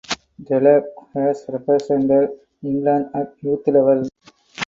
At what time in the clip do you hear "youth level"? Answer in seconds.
3.43-4.09